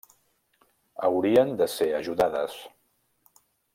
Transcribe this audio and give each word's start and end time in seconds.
Haurien 1.09 1.53
de 1.61 1.67
ser 1.73 1.89
ajudades. 1.99 2.57